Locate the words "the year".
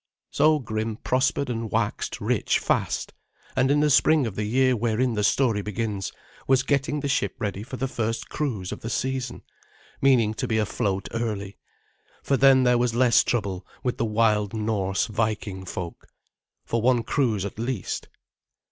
4.35-4.75